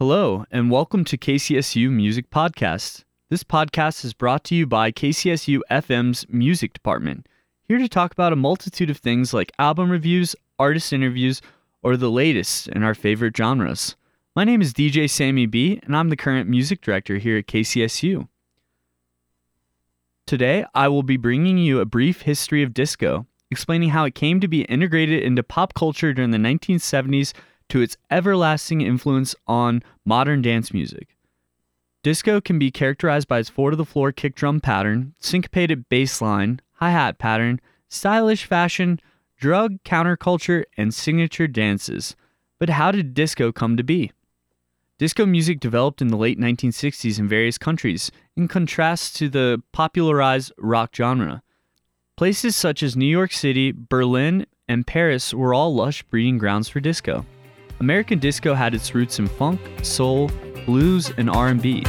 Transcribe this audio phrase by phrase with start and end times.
[0.00, 3.02] Hello, and welcome to KCSU Music Podcast.
[3.30, 7.26] This podcast is brought to you by KCSU FM's Music Department,
[7.64, 11.42] here to talk about a multitude of things like album reviews, artist interviews,
[11.82, 13.96] or the latest in our favorite genres.
[14.36, 18.28] My name is DJ Sammy B, and I'm the current music director here at KCSU.
[20.28, 24.38] Today, I will be bringing you a brief history of disco, explaining how it came
[24.38, 27.32] to be integrated into pop culture during the 1970s
[27.68, 31.16] to its everlasting influence on modern dance music.
[32.02, 36.22] Disco can be characterized by its four to the floor kick drum pattern, syncopated bass
[36.22, 39.00] line, hi hat pattern, stylish fashion,
[39.36, 42.16] drug counterculture, and signature dances.
[42.58, 44.12] But how did disco come to be?
[44.98, 50.52] Disco music developed in the late 1960s in various countries, in contrast to the popularized
[50.58, 51.42] rock genre.
[52.16, 56.80] Places such as New York City, Berlin, and Paris were all lush breeding grounds for
[56.80, 57.24] disco.
[57.80, 60.30] American disco had its roots in funk, soul,
[60.66, 61.84] blues, and R&B.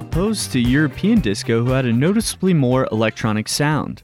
[0.00, 4.02] Opposed to European disco, who had a noticeably more electronic sound.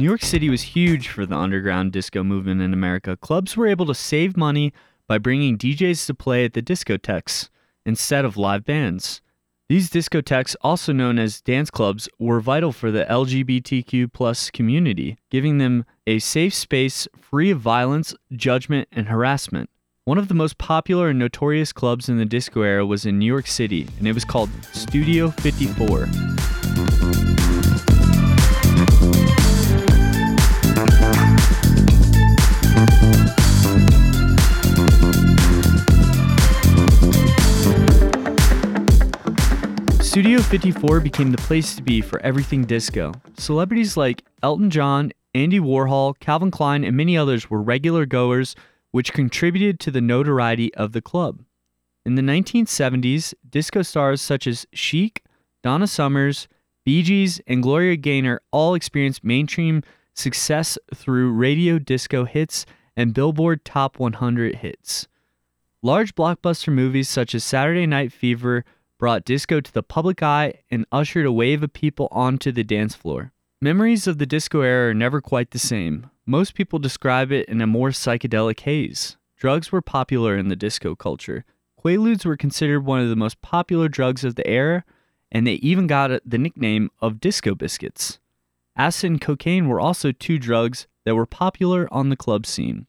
[0.00, 3.18] New York City was huge for the underground disco movement in America.
[3.18, 4.72] Clubs were able to save money
[5.06, 7.50] by bringing DJs to play at the discotheques
[7.84, 9.20] instead of live bands.
[9.68, 15.58] These discotheques, also known as dance clubs, were vital for the LGBTQ plus community, giving
[15.58, 19.68] them a safe space free of violence, judgment, and harassment.
[20.06, 23.26] One of the most popular and notorious clubs in the disco era was in New
[23.26, 26.08] York City, and it was called Studio 54.
[40.20, 43.14] Studio 54 became the place to be for everything disco.
[43.38, 48.54] Celebrities like Elton John, Andy Warhol, Calvin Klein, and many others were regular goers,
[48.90, 51.40] which contributed to the notoriety of the club.
[52.04, 55.24] In the 1970s, disco stars such as Chic,
[55.62, 56.48] Donna Summers,
[56.84, 59.82] Bee Gees, and Gloria Gaynor all experienced mainstream
[60.12, 65.08] success through radio disco hits and Billboard Top 100 hits.
[65.82, 68.66] Large blockbuster movies such as Saturday Night Fever
[69.00, 72.94] brought disco to the public eye and ushered a wave of people onto the dance
[72.94, 73.32] floor.
[73.62, 76.10] Memories of the disco era are never quite the same.
[76.26, 79.16] Most people describe it in a more psychedelic haze.
[79.38, 81.46] Drugs were popular in the disco culture.
[81.82, 84.84] Quaaludes were considered one of the most popular drugs of the era,
[85.32, 88.18] and they even got the nickname of disco biscuits.
[88.76, 92.86] Acid and cocaine were also two drugs that were popular on the club scene.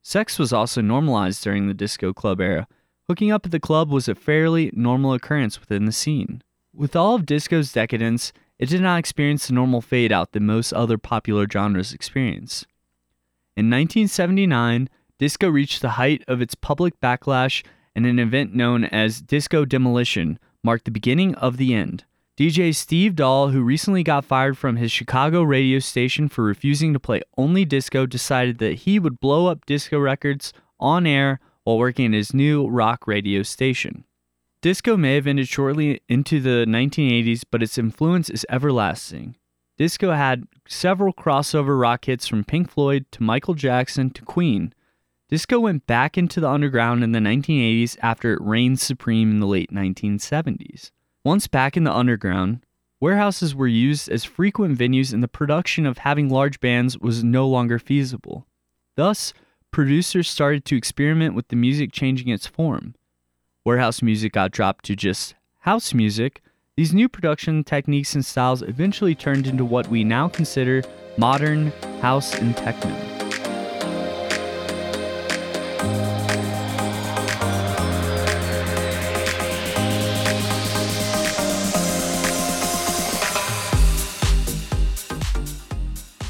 [0.00, 2.66] Sex was also normalized during the disco club era.
[3.10, 6.44] Hooking up at the club was a fairly normal occurrence within the scene.
[6.72, 10.72] With all of disco's decadence, it did not experience the normal fade out that most
[10.72, 12.66] other popular genres experience.
[13.56, 14.88] In 1979,
[15.18, 17.64] disco reached the height of its public backlash,
[17.96, 22.04] and an event known as Disco Demolition marked the beginning of the end.
[22.38, 27.00] DJ Steve Dahl, who recently got fired from his Chicago radio station for refusing to
[27.00, 32.06] play only disco, decided that he would blow up disco records on air while working
[32.06, 34.04] at his new rock radio station.
[34.62, 39.36] Disco may have ended shortly into the 1980s, but its influence is everlasting.
[39.78, 44.74] Disco had several crossover rock hits from Pink Floyd to Michael Jackson to Queen.
[45.30, 49.46] Disco went back into the underground in the 1980s after it reigned supreme in the
[49.46, 50.90] late 1970s.
[51.24, 52.66] Once back in the underground,
[53.00, 57.48] warehouses were used as frequent venues and the production of having large bands was no
[57.48, 58.46] longer feasible.
[58.96, 59.32] Thus,
[59.70, 62.94] producers started to experiment with the music changing its form.
[63.64, 66.42] Warehouse music got dropped to just house music.
[66.76, 70.82] These new production techniques and styles eventually turned into what we now consider
[71.16, 71.70] modern
[72.00, 72.90] house and techno.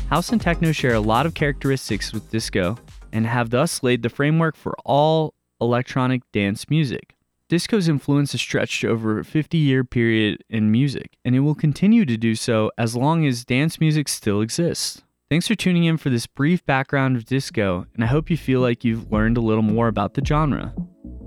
[0.08, 2.76] House and techno share a lot of characteristics with disco,
[3.12, 7.14] and have thus laid the framework for all electronic dance music.
[7.48, 12.04] Disco's influence has stretched over a 50 year period in music, and it will continue
[12.04, 15.02] to do so as long as dance music still exists.
[15.28, 18.60] Thanks for tuning in for this brief background of disco, and I hope you feel
[18.60, 20.74] like you've learned a little more about the genre.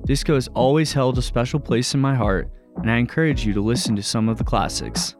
[0.06, 3.62] Disco has always held a special place in my heart, and I encourage you to
[3.62, 5.16] listen to some of the classics.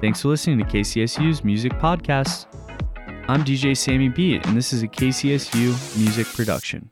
[0.00, 2.46] Thanks for listening to KCSU's Music Podcast.
[3.28, 6.90] I'm DJ Sammy B, and this is a KCSU music production.